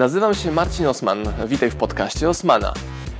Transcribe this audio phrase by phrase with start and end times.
[0.00, 1.18] Nazywam się Marcin Osman.
[1.46, 2.74] Witaj w podcaście Osmana.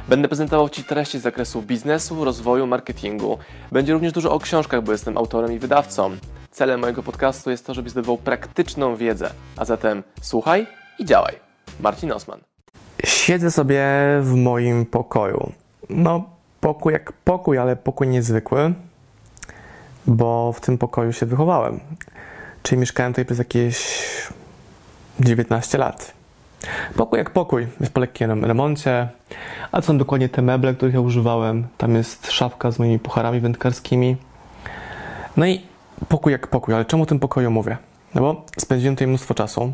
[0.08, 3.38] Będę prezentował Ci treści z zakresu biznesu, rozwoju, marketingu.
[3.72, 6.16] Będzie również dużo o książkach, bo jestem autorem i wydawcą.
[6.50, 9.30] Celem mojego podcastu jest to, żebyś zdobywał praktyczną wiedzę.
[9.56, 10.66] A zatem słuchaj
[10.98, 11.34] i działaj.
[11.80, 12.40] Marcin Osman.
[13.04, 13.84] Siedzę sobie
[14.22, 15.52] w moim pokoju.
[15.90, 16.24] No,
[16.60, 18.74] pokój jak pokój, ale pokój niezwykły,
[20.06, 21.80] bo w tym pokoju się wychowałem.
[22.62, 24.02] Czyli mieszkałem tutaj przez jakieś
[25.20, 26.19] 19 lat.
[26.96, 29.08] Pokój jak pokój, jest po lekkim remoncie.
[29.72, 31.66] A co są dokładnie te meble, których ja używałem?
[31.78, 34.16] Tam jest szafka z moimi pucharami wędkarskimi.
[35.36, 35.62] No i
[36.08, 37.76] pokój jak pokój, ale czemu o tym pokoju mówię?
[38.14, 39.72] No bo spędziłem tutaj mnóstwo czasu.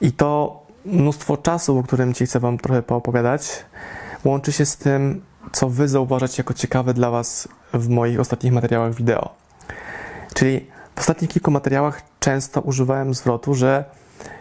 [0.00, 3.64] I to mnóstwo czasu, o którym dzisiaj chcę Wam trochę poopowiadać,
[4.24, 8.94] łączy się z tym, co Wy zauważacie jako ciekawe dla Was w moich ostatnich materiałach
[8.94, 9.30] wideo.
[10.34, 10.66] Czyli
[10.96, 13.84] w ostatnich kilku materiałach często używałem zwrotu, że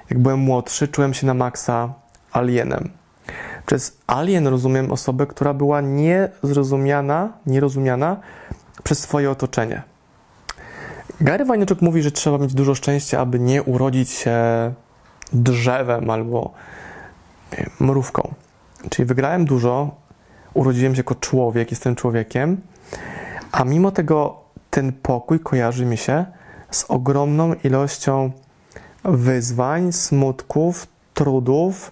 [0.10, 1.94] jak byłem młodszy, czułem się na maksa
[2.32, 2.90] alienem.
[3.66, 8.18] Przez alien rozumiem osobę, która była niezrozumiana, nierozumiana
[8.84, 9.82] przez swoje otoczenie.
[11.22, 14.38] Gary Vaynerchuk mówi, że trzeba mieć dużo szczęścia, aby nie urodzić się
[15.34, 16.54] drzewem albo
[17.80, 18.34] mrówką.
[18.90, 19.96] Czyli wygrałem dużo,
[20.54, 22.62] urodziłem się jako człowiek, jestem człowiekiem,
[23.52, 26.26] a mimo tego ten pokój kojarzy mi się
[26.72, 28.32] z ogromną ilością
[29.04, 31.92] wyzwań, smutków, trudów,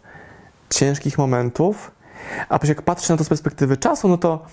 [0.69, 1.91] ciężkich momentów.
[2.49, 4.45] A jak patrzę na to z perspektywy czasu, no to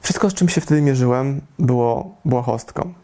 [0.00, 2.94] wszystko, z czym się wtedy mierzyłem, było błahostką.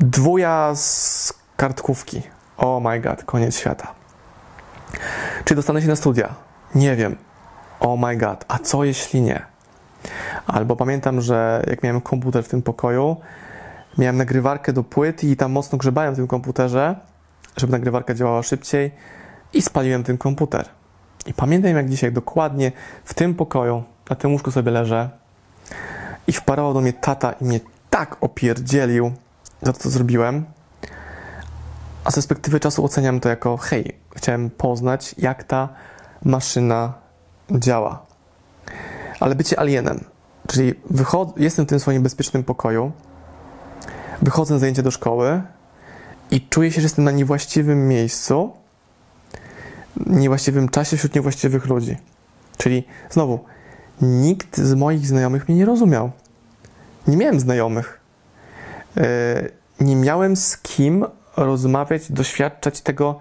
[0.00, 2.22] Dwuja z kartkówki.
[2.56, 3.94] Oh my god, koniec świata.
[5.44, 6.34] Czy dostanę się na studia?
[6.74, 7.16] Nie wiem.
[7.80, 9.42] Oh my god, a co jeśli nie?
[10.46, 13.16] Albo pamiętam, że jak miałem komputer w tym pokoju,
[13.98, 16.96] miałem nagrywarkę do płyt i tam mocno grzebałem w tym komputerze,
[17.56, 18.90] żeby nagrywarka działała szybciej
[19.52, 20.68] i spaliłem ten komputer.
[21.26, 22.72] I pamiętam jak dzisiaj dokładnie
[23.04, 25.10] w tym pokoju, na tym łóżku sobie leżę
[26.26, 27.60] i wparował do mnie tata i mnie
[27.90, 29.12] tak opierdzielił
[29.62, 30.44] za to, co zrobiłem.
[32.04, 35.68] A z perspektywy czasu oceniam to jako hej, chciałem poznać, jak ta
[36.24, 36.92] maszyna
[37.50, 38.02] działa.
[39.20, 40.04] Ale bycie alienem,
[40.48, 40.74] czyli
[41.36, 42.92] jestem w tym swoim bezpiecznym pokoju,
[44.22, 45.42] wychodzę na zajęcie do szkoły
[46.30, 48.52] i czuję się, że jestem na niewłaściwym miejscu,
[50.06, 51.96] niewłaściwym czasie wśród niewłaściwych ludzi.
[52.56, 53.44] Czyli znowu,
[54.02, 56.10] nikt z moich znajomych mnie nie rozumiał.
[57.06, 58.00] Nie miałem znajomych.
[58.96, 59.02] Yy,
[59.80, 61.04] nie miałem z kim
[61.36, 63.18] rozmawiać, doświadczać tego,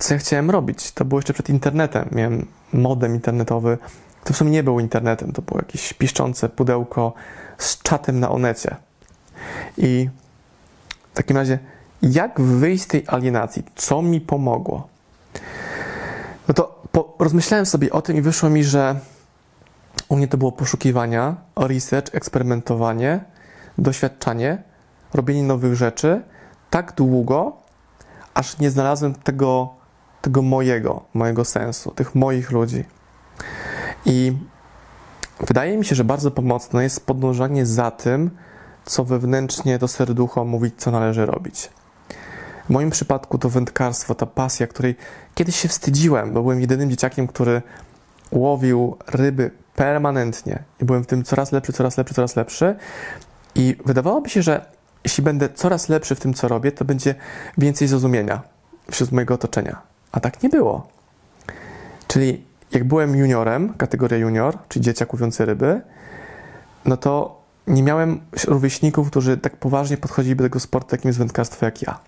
[0.00, 0.92] co ja chciałem robić.
[0.92, 2.08] To było jeszcze przed internetem.
[2.12, 3.78] Miałem modem internetowy.
[4.24, 7.14] To w sumie nie był internetem, to było jakieś piszczące pudełko
[7.58, 8.76] z czatem na onecie.
[9.76, 10.08] I
[11.12, 11.58] w takim razie,
[12.02, 13.62] jak wyjść z tej alienacji?
[13.74, 14.88] Co mi pomogło?
[16.48, 19.00] No to po, rozmyślałem sobie o tym i wyszło mi, że
[20.08, 23.24] u mnie to było poszukiwania, research, eksperymentowanie,
[23.78, 24.62] doświadczanie,
[25.14, 26.22] robienie nowych rzeczy
[26.70, 27.56] tak długo,
[28.34, 29.74] aż nie znalazłem tego,
[30.22, 32.84] tego mojego, mojego sensu, tych moich ludzi.
[34.04, 34.36] I
[35.46, 38.30] wydaje mi się, że bardzo pomocne jest podążanie za tym,
[38.84, 41.70] co wewnętrznie to serducho mówi, co należy robić.
[42.66, 44.96] W moim przypadku to wędkarstwo, ta pasja, której
[45.34, 47.62] kiedyś się wstydziłem, bo byłem jedynym dzieciakiem, który
[48.32, 52.76] łowił ryby permanentnie i byłem w tym coraz lepszy, coraz lepszy, coraz lepszy.
[53.54, 54.66] I wydawało mi się, że
[55.04, 57.14] jeśli będę coraz lepszy w tym, co robię, to będzie
[57.58, 58.42] więcej zrozumienia
[58.90, 59.82] wśród mojego otoczenia.
[60.12, 60.88] A tak nie było.
[62.08, 65.80] Czyli jak byłem juniorem, kategoria junior, czyli dzieciak łowiący ryby,
[66.84, 71.66] no to nie miałem rówieśników, którzy tak poważnie podchodzili do tego sportu, jakim jest wędkarstwo,
[71.66, 71.98] jak ja.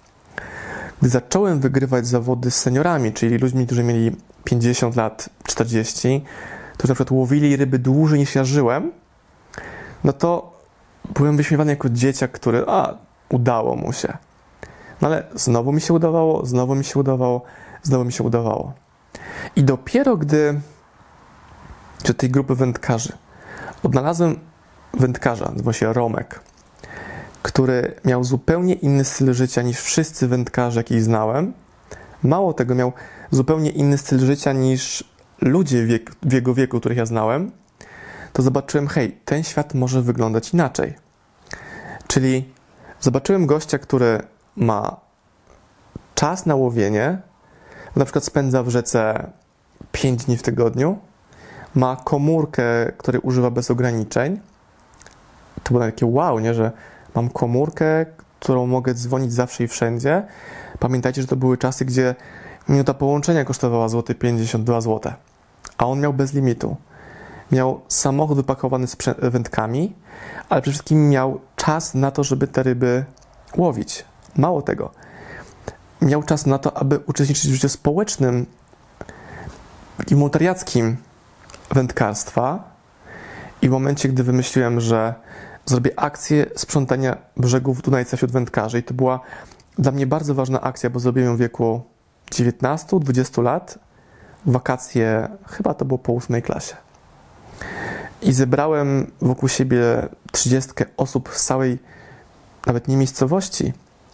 [1.00, 6.24] Gdy zacząłem wygrywać zawody z seniorami, czyli ludźmi, którzy mieli 50 lat, 40,
[6.72, 8.92] którzy na przykład łowili ryby dłużej niż ja żyłem,
[10.04, 10.58] no to
[11.14, 12.94] byłem wyśmiewany jako dzieciak, który, a,
[13.28, 14.16] udało mu się.
[15.00, 17.42] No ale znowu mi się udawało, znowu mi się udawało,
[17.82, 18.72] znowu mi się udawało.
[19.56, 20.60] I dopiero gdy
[22.04, 23.12] do tej grupy wędkarzy
[23.82, 24.38] odnalazłem
[24.94, 26.40] wędkarza, nazywa się Romek,
[27.48, 31.52] który miał zupełnie inny styl życia niż wszyscy wędkarze, jakich znałem.
[32.22, 32.92] Mało tego, miał
[33.30, 35.04] zupełnie inny styl życia niż
[35.40, 37.50] ludzie wiek, w jego wieku, których ja znałem,
[38.32, 40.94] to zobaczyłem, hej, ten świat może wyglądać inaczej.
[42.06, 42.52] Czyli
[43.00, 44.22] zobaczyłem gościa, który
[44.56, 44.96] ma
[46.14, 47.18] czas na łowienie,
[47.96, 49.30] na przykład spędza w rzece
[49.92, 50.98] 5 dni w tygodniu,
[51.74, 54.40] ma komórkę, której używa bez ograniczeń.
[55.62, 56.72] To było takie wow, nie, że
[57.18, 58.06] mam komórkę,
[58.40, 60.22] którą mogę dzwonić zawsze i wszędzie.
[60.78, 62.14] Pamiętajcie, że to były czasy, gdzie
[62.68, 65.12] minuta połączenia kosztowała złoty 52 zł,
[65.78, 66.76] a on miał bez limitu.
[67.52, 69.92] Miał samochód wypakowany z wędkami,
[70.48, 73.04] ale przede wszystkim miał czas na to, żeby te ryby
[73.56, 74.04] łowić.
[74.36, 74.90] Mało tego.
[76.02, 78.46] Miał czas na to, aby uczestniczyć w życiu społecznym,
[79.96, 80.96] takim wolontariackim
[81.70, 82.64] wędkarstwa.
[83.62, 85.14] I w momencie, gdy wymyśliłem, że
[85.68, 89.20] zrobię akcję sprzątania brzegów Dunajca wśród wędkarzy, i to była
[89.78, 91.82] dla mnie bardzo ważna akcja, bo zrobiłem ją w wieku
[92.30, 93.78] 19-20 lat,
[94.46, 96.76] wakacje, chyba to było po ósmej klasie.
[98.22, 101.78] I zebrałem wokół siebie 30 osób z całej,
[102.66, 103.72] nawet nie miejscowości,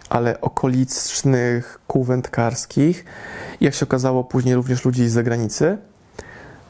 [0.08, 3.04] ale okolicznych kół wędkarskich.
[3.60, 5.78] Jak się okazało, później również ludzi z zagranicy.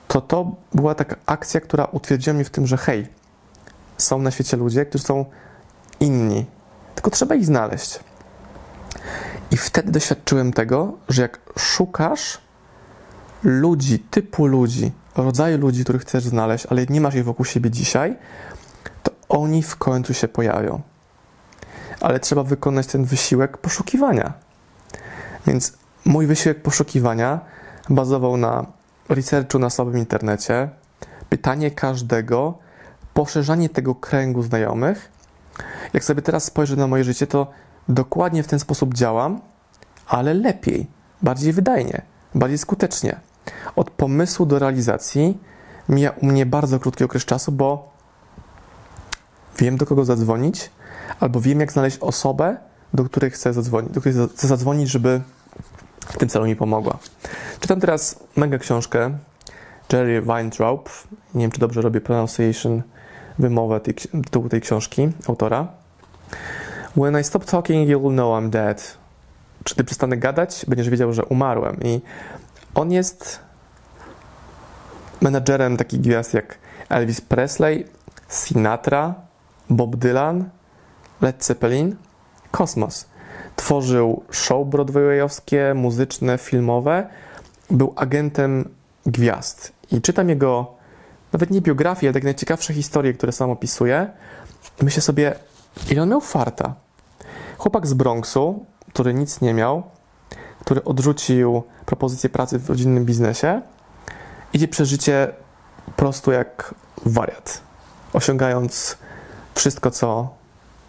[0.08, 3.06] To to była taka akcja, która utwierdziła mnie w tym, że hej,
[3.98, 5.24] są na świecie ludzie, którzy są
[6.00, 6.46] inni,
[6.94, 8.00] tylko trzeba ich znaleźć.
[9.50, 12.38] I wtedy doświadczyłem tego, że jak szukasz
[13.42, 18.16] ludzi, typu ludzi, rodzaju ludzi, których chcesz znaleźć, ale nie masz ich wokół siebie dzisiaj,
[19.02, 20.80] to oni w końcu się pojawią.
[22.00, 24.32] Ale trzeba wykonać ten wysiłek poszukiwania.
[25.46, 25.72] Więc
[26.04, 27.40] mój wysiłek poszukiwania
[27.88, 28.66] bazował na
[29.08, 30.68] researchu na słabym internecie,
[31.28, 32.58] pytanie każdego,
[33.14, 35.12] poszerzanie tego kręgu znajomych.
[35.92, 37.46] Jak sobie teraz spojrzę na moje życie, to
[37.88, 39.40] dokładnie w ten sposób działam,
[40.06, 40.86] ale lepiej,
[41.22, 42.02] bardziej wydajnie,
[42.34, 43.20] bardziej skutecznie.
[43.76, 45.38] Od pomysłu do realizacji
[45.88, 47.92] mija u mnie bardzo krótki okres czasu, bo
[49.58, 50.70] wiem do kogo zadzwonić,
[51.20, 52.56] albo wiem jak znaleźć osobę,
[52.94, 55.20] do której chcę zadzwonić, do której chcę zadzwonić, żeby
[56.06, 56.98] w tym celu mi pomogła.
[57.60, 59.18] Czytam teraz mega książkę
[59.92, 60.90] Jerry Weintraub.
[61.34, 62.82] Nie wiem, czy dobrze robię pronunciation,
[63.38, 65.68] wymowę tej, tytułu tej książki, autora.
[66.96, 68.98] When I stop talking, you'll know I'm dead.
[69.64, 71.76] Czy ty przestanę gadać, będziesz wiedział, że umarłem.
[71.82, 72.00] I
[72.74, 73.40] on jest
[75.20, 76.58] menadżerem takich gwiazd jak
[76.88, 77.86] Elvis Presley,
[78.28, 79.14] Sinatra,
[79.70, 80.50] Bob Dylan,
[81.20, 81.96] Led Zeppelin,
[82.50, 83.06] Kosmos.
[83.56, 87.08] Tworzył show broadwayowskie, muzyczne, filmowe.
[87.70, 88.68] Był agentem
[89.06, 89.72] gwiazd.
[89.92, 90.74] I czytam jego,
[91.34, 94.10] nawet nie biografię, ale tak najciekawsze historie, które sam opisuje.
[94.82, 95.34] Myślę sobie,
[95.90, 96.74] ile on miał farta.
[97.58, 99.82] Chłopak z Bronxu, który nic nie miał,
[100.60, 103.62] który odrzucił propozycję pracy w rodzinnym biznesie,
[104.52, 105.28] idzie przez życie
[105.96, 106.74] prostu jak
[107.06, 107.60] wariat,
[108.12, 108.98] osiągając
[109.54, 110.34] wszystko, co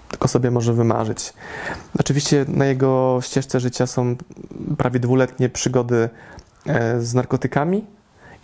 [0.09, 1.33] tylko sobie może wymarzyć.
[1.99, 4.15] Oczywiście na jego ścieżce życia są
[4.77, 6.09] prawie dwuletnie przygody
[6.65, 7.85] e, z narkotykami,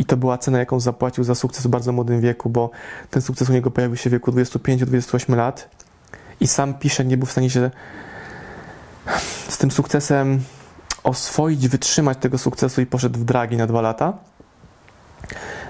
[0.02, 2.70] i to była cena, jaką zapłacił za sukces w bardzo młodym wieku, bo
[3.10, 5.70] ten sukces u niego pojawił się w wieku 25-28 lat.
[6.40, 7.72] I sam pisze, nie był w stanie się
[9.50, 10.44] z tym sukcesem
[11.04, 14.14] oswoić, wytrzymać tego sukcesu i poszedł w dragi na dwa lata.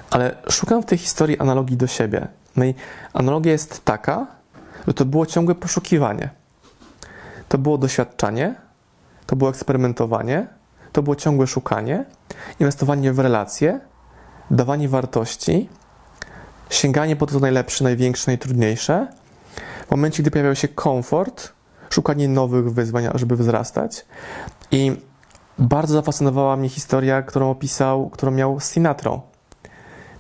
[0.10, 2.28] Ale szukam w tej historii analogii do siebie.
[2.56, 2.74] No i
[3.14, 4.28] analogia jest taka,
[4.88, 6.30] że to było ciągłe poszukiwanie.
[7.50, 8.56] To było doświadczanie,
[9.26, 10.48] to było eksperymentowanie,
[10.92, 12.06] to było ciągłe szukanie,
[12.60, 13.91] inwestowanie w relacje,
[14.52, 15.70] dawanie wartości,
[16.70, 19.08] sięganie po to, co najlepsze, największe, najtrudniejsze.
[19.88, 21.54] W momencie, gdy pojawiał się komfort,
[21.90, 24.06] szukanie nowych wyzwań, żeby wzrastać.
[24.72, 24.96] I
[25.60, 29.22] bardzo zafascynowała mnie historia, którą opisał, którą miał z Sinatrą.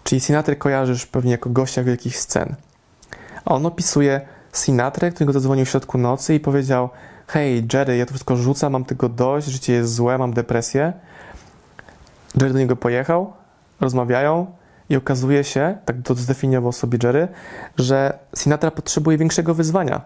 [0.03, 2.55] Czyli Sinatry kojarzysz pewnie jako gościa wielkich scen.
[3.45, 4.21] A on opisuje
[4.53, 6.89] Sinatrę, który go zadzwonił w środku nocy i powiedział
[7.27, 10.93] hej Jerry, ja to wszystko rzucam, mam tego dość, życie jest złe, mam depresję.
[12.35, 13.33] Jerry do niego pojechał,
[13.81, 14.45] rozmawiają
[14.89, 17.27] i okazuje się, tak to zdefiniował sobie Jerry,
[17.77, 20.01] że Sinatra potrzebuje większego wyzwania.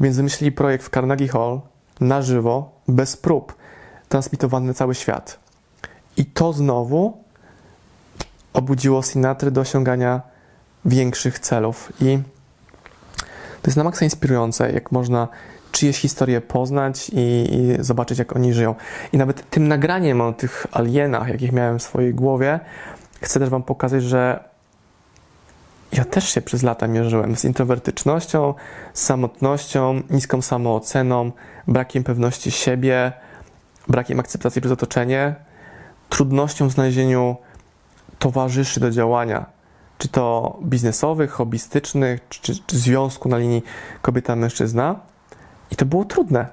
[0.00, 1.60] Więc wymyślili projekt w Carnegie Hall
[2.00, 3.54] na żywo, bez prób,
[4.08, 5.38] transmitowany na cały świat.
[6.16, 7.18] I to znowu
[8.52, 10.20] obudziło Sinatry do osiągania
[10.84, 11.92] większych celów.
[12.00, 12.18] I
[13.66, 15.28] to jest na maksa inspirujące, jak można
[15.72, 18.74] czyjeś historię poznać i, i, zobaczyć, jak oni żyją.
[19.12, 22.60] I nawet tym nagraniem o tych alienach, jakich miałem w swojej głowie,
[23.20, 24.44] chcę też Wam pokazać, że
[25.92, 28.54] ja też się przez lata mierzyłem z introwertycznością,
[28.94, 31.32] samotnością, niską samooceną,
[31.68, 33.12] brakiem pewności siebie,
[33.88, 35.34] brakiem akceptacji przez otoczenie,
[36.08, 37.36] trudnością w znalezieniu
[38.18, 39.55] towarzyszy do działania,
[39.98, 43.62] czy to biznesowych, hobbystycznych, czy, czy związku na linii
[44.02, 44.94] kobieta-mężczyzna.
[45.70, 46.46] I to było trudne.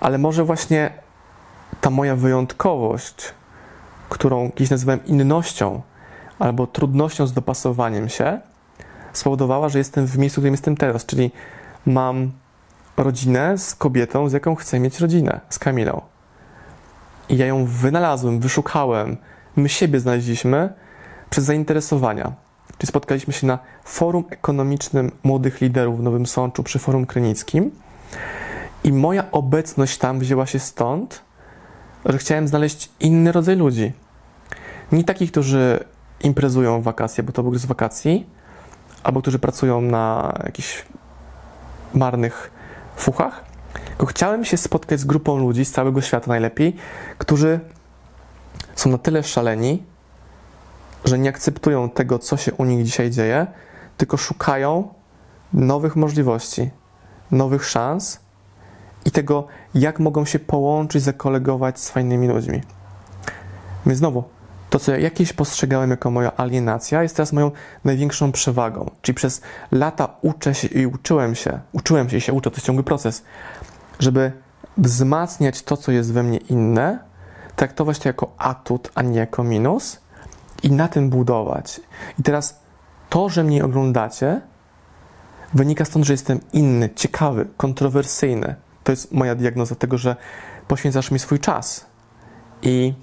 [0.00, 0.90] Ale może właśnie
[1.80, 3.34] ta moja wyjątkowość,
[4.08, 5.82] którą kiedyś nazywałem innością,
[6.38, 8.40] albo trudnością z dopasowaniem się,
[9.12, 11.30] spowodowała, że jestem w miejscu, w którym jestem teraz, czyli
[11.86, 12.32] mam
[12.96, 16.00] rodzinę z kobietą, z jaką chcę mieć rodzinę, z Kamilą.
[17.28, 19.16] I ja ją wynalazłem, wyszukałem.
[19.56, 20.72] My siebie znaleźliśmy
[21.34, 22.32] przez zainteresowania.
[22.78, 27.70] Czyli spotkaliśmy się na forum ekonomicznym młodych liderów w Nowym Sączu przy Forum Krynickim.
[28.84, 31.22] I moja obecność tam wzięła się stąd,
[32.06, 33.92] że chciałem znaleźć inny rodzaj ludzi.
[34.92, 35.84] Nie takich, którzy
[36.20, 38.26] imprezują w wakacje, bo to był z wakacji,
[39.02, 40.84] albo którzy pracują na jakichś
[41.94, 42.50] marnych
[42.96, 43.44] fuchach,
[43.88, 46.76] tylko chciałem się spotkać z grupą ludzi z całego świata najlepiej,
[47.18, 47.60] którzy
[48.74, 49.93] są na tyle szaleni,
[51.04, 53.46] że nie akceptują tego, co się u nich dzisiaj dzieje,
[53.96, 54.88] tylko szukają
[55.52, 56.70] nowych możliwości,
[57.30, 58.20] nowych szans
[59.04, 62.60] i tego, jak mogą się połączyć, zakolegować z fajnymi ludźmi.
[63.86, 64.24] Więc znowu,
[64.70, 67.50] to, co ja jakieś postrzegałem jako moja alienacja, jest teraz moją
[67.84, 68.90] największą przewagą.
[69.02, 69.40] Czyli przez
[69.72, 73.22] lata uczę się i uczyłem się, uczyłem się i się uczę, to jest ciągły proces,
[73.98, 74.32] żeby
[74.78, 76.98] wzmacniać to, co jest we mnie inne,
[77.56, 80.03] traktować to jako atut, a nie jako minus
[80.62, 81.80] i na tym budować.
[82.18, 82.60] I teraz
[83.08, 84.40] to, że mnie oglądacie,
[85.54, 88.54] wynika stąd, że jestem inny, ciekawy, kontrowersyjny.
[88.84, 90.16] To jest moja diagnoza tego, że
[90.68, 91.86] poświęcasz mi swój czas.
[92.62, 92.94] I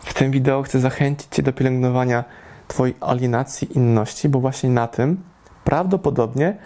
[0.00, 2.24] w tym wideo chcę zachęcić Cię do pielęgnowania
[2.68, 5.22] Twojej alienacji inności, bo właśnie na tym
[5.64, 6.56] prawdopodobnie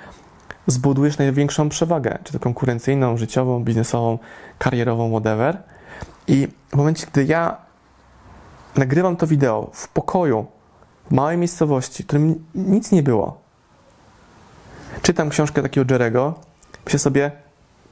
[0.67, 4.19] zbudujesz największą przewagę, czy to konkurencyjną, życiową, biznesową,
[4.59, 5.63] karierową, whatever.
[6.29, 7.66] I w momencie, gdy ja
[8.79, 10.47] nagrywam to wideo w pokoju,
[11.11, 13.41] w małej miejscowości, w którym nic nie było,
[15.03, 16.35] czytam książkę takiego Jerego,
[16.85, 17.31] myślę sobie,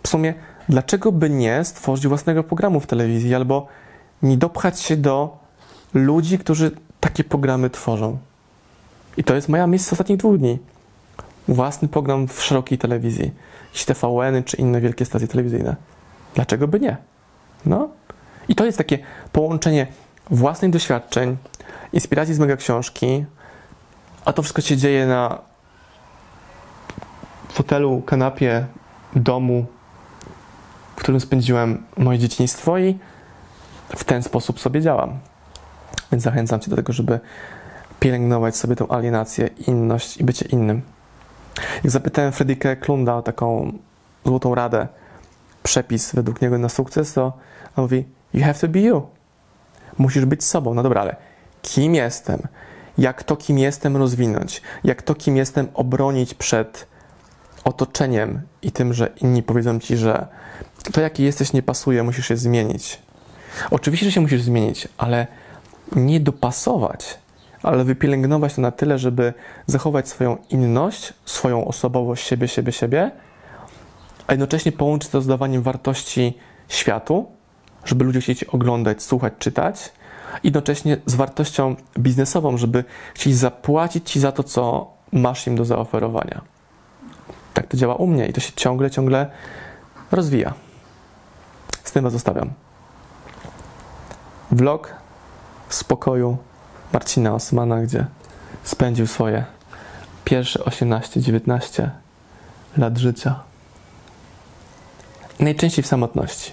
[0.03, 0.35] w sumie,
[0.69, 3.67] dlaczego by nie stworzyć własnego programu w telewizji albo
[4.23, 5.39] nie dopchać się do
[5.95, 8.19] ludzi, którzy takie programy tworzą.
[9.17, 10.59] I to jest moja miejsce ostatnich dwóch dni.
[11.49, 13.31] Własny program w szerokiej telewizji.
[13.67, 15.77] Jakieś TVN-y czy inne wielkie stacje telewizyjne.
[16.35, 16.97] Dlaczego by nie?
[17.67, 17.89] No.
[18.49, 18.99] I to jest takie
[19.33, 19.87] połączenie
[20.31, 21.37] własnych doświadczeń,
[21.93, 23.25] inspiracji z mega książki,
[24.25, 25.39] a to wszystko się dzieje na
[27.49, 28.67] fotelu, kanapie,
[29.17, 29.67] domu,
[30.97, 32.99] w którym spędziłem moje dzieciństwo i
[33.97, 35.19] w ten sposób sobie działam.
[36.13, 37.21] Więc zachęcam Cię do tego, żeby
[38.01, 40.83] pielęgnować sobie tą alienację, inność i bycie innym.
[41.85, 43.73] Jak zapytałem Fredrikę Klunda o taką
[44.25, 44.89] złotą radę,
[45.63, 47.25] przepis według niego na sukces, to
[47.77, 48.05] on mówi:
[48.35, 49.14] You have to be you.
[49.99, 50.75] Musisz być sobą.
[50.75, 51.17] No dobra, ale
[51.63, 52.43] kim jestem?
[52.99, 54.63] Jak to, kim jestem, rozwinąć?
[54.85, 56.87] Jak to, kim jestem, obronić przed
[57.65, 60.27] otoczeniem i tym, że inni powiedzą ci, że
[60.93, 62.99] to, jaki jesteś, nie pasuje, musisz się zmienić.
[63.71, 65.27] Oczywiście, że się musisz zmienić, ale
[65.97, 67.19] nie dopasować,
[67.63, 69.35] ale wypielęgnować to na tyle, żeby
[69.67, 73.11] zachować swoją inność, swoją osobowość, siebie, siebie, siebie,
[74.27, 77.27] a jednocześnie połączyć to z dawaniem wartości światu,
[77.85, 79.93] żeby ludzie chcieli oglądać, słuchać, czytać,
[80.45, 86.41] jednocześnie z wartością biznesową, żeby chcieli zapłacić Ci za to, co masz im do zaoferowania.
[87.55, 89.31] Tak to działa u mnie i to się ciągle, ciągle
[90.13, 90.55] rozwija.
[91.85, 92.51] Z tym Was zostawiam.
[94.51, 94.95] Vlog
[95.69, 96.37] z pokoju
[96.93, 98.07] Marcina Osmana, gdzie
[98.65, 99.45] spędził swoje
[100.25, 101.89] pierwsze 18-19
[102.77, 103.41] lat życia.
[105.41, 106.53] Najczęściej w samotności,